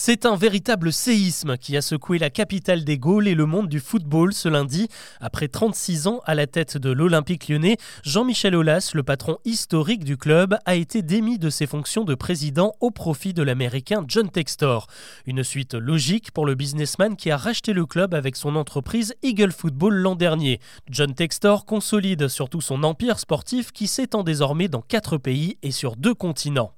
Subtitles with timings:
[0.00, 3.80] C'est un véritable séisme qui a secoué la capitale des Gaules et le monde du
[3.80, 4.86] football ce lundi.
[5.20, 10.16] Après 36 ans à la tête de l'Olympique lyonnais, Jean-Michel Aulas, le patron historique du
[10.16, 14.86] club, a été démis de ses fonctions de président au profit de l'américain John Textor.
[15.26, 19.50] Une suite logique pour le businessman qui a racheté le club avec son entreprise Eagle
[19.50, 20.60] Football l'an dernier.
[20.88, 25.96] John Textor consolide surtout son empire sportif qui s'étend désormais dans quatre pays et sur
[25.96, 26.77] deux continents.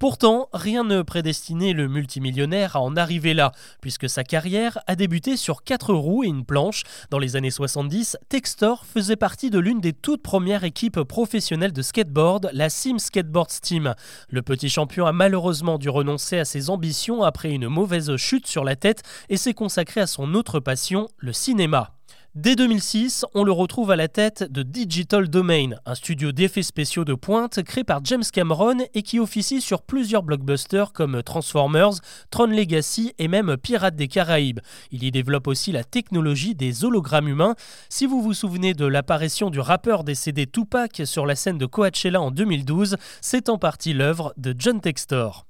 [0.00, 5.36] Pourtant, rien ne prédestinait le multimillionnaire à en arriver là, puisque sa carrière a débuté
[5.36, 6.84] sur quatre roues et une planche.
[7.10, 11.82] Dans les années 70, Textor faisait partie de l'une des toutes premières équipes professionnelles de
[11.82, 13.94] skateboard, la Sim Skateboard Team.
[14.30, 18.64] Le petit champion a malheureusement dû renoncer à ses ambitions après une mauvaise chute sur
[18.64, 21.99] la tête et s'est consacré à son autre passion, le cinéma.
[22.36, 27.04] Dès 2006, on le retrouve à la tête de Digital Domain, un studio d'effets spéciaux
[27.04, 31.94] de pointe créé par James Cameron et qui officie sur plusieurs blockbusters comme Transformers,
[32.30, 34.60] Tron Legacy et même Pirates des Caraïbes.
[34.92, 37.56] Il y développe aussi la technologie des hologrammes humains.
[37.88, 42.20] Si vous vous souvenez de l'apparition du rappeur décédé Tupac sur la scène de Coachella
[42.20, 45.49] en 2012, c'est en partie l'œuvre de John Textor.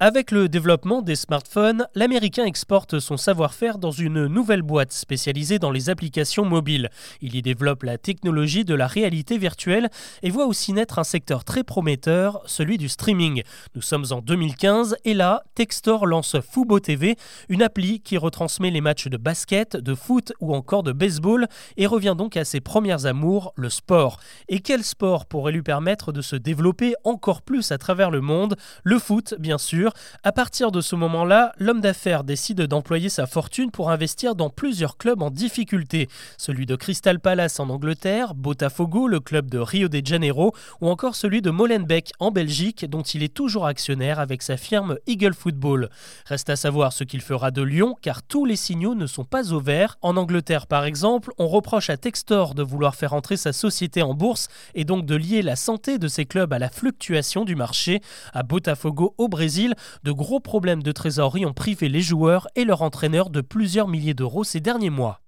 [0.00, 5.70] Avec le développement des smartphones, l'Américain exporte son savoir-faire dans une nouvelle boîte spécialisée dans
[5.70, 6.90] les applications mobiles.
[7.20, 9.90] Il y développe la technologie de la réalité virtuelle
[10.24, 13.44] et voit aussi naître un secteur très prometteur, celui du streaming.
[13.76, 17.14] Nous sommes en 2015 et là, Textor lance Fubo TV,
[17.48, 21.86] une appli qui retransmet les matchs de basket, de foot ou encore de baseball et
[21.86, 24.18] revient donc à ses premières amours, le sport.
[24.48, 28.56] Et quel sport pourrait lui permettre de se développer encore plus à travers le monde?
[28.82, 29.83] Le foot, bien sûr
[30.22, 34.96] à partir de ce moment-là, l'homme d'affaires décide d'employer sa fortune pour investir dans plusieurs
[34.96, 36.08] clubs en difficulté.
[36.38, 41.14] Celui de Crystal Palace en Angleterre, Botafogo, le club de Rio de Janeiro, ou encore
[41.14, 45.88] celui de Molenbeek en Belgique, dont il est toujours actionnaire avec sa firme Eagle Football.
[46.26, 49.52] Reste à savoir ce qu'il fera de Lyon, car tous les signaux ne sont pas
[49.52, 49.98] au vert.
[50.02, 54.14] En Angleterre, par exemple, on reproche à Textor de vouloir faire entrer sa société en
[54.14, 58.00] bourse et donc de lier la santé de ses clubs à la fluctuation du marché.
[58.32, 62.82] À Botafogo, au Brésil, de gros problèmes de trésorerie ont privé les joueurs et leur
[62.82, 65.23] entraîneur de plusieurs milliers d'euros ces derniers mois.